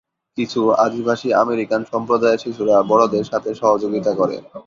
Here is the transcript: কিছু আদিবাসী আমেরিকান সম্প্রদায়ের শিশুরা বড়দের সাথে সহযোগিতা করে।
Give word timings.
কিছু 0.37 0.61
আদিবাসী 0.85 1.29
আমেরিকান 1.43 1.81
সম্প্রদায়ের 1.91 2.41
শিশুরা 2.43 2.75
বড়দের 2.89 3.25
সাথে 3.31 3.49
সহযোগিতা 3.61 4.11
করে। 4.19 4.35